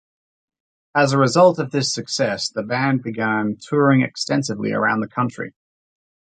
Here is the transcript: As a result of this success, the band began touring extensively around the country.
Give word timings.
As 0.95 1.13
a 1.13 1.19
result 1.19 1.59
of 1.59 1.69
this 1.69 1.93
success, 1.93 2.49
the 2.49 2.63
band 2.63 3.03
began 3.03 3.57
touring 3.61 4.01
extensively 4.01 4.71
around 4.73 5.01
the 5.01 5.07
country. 5.07 5.53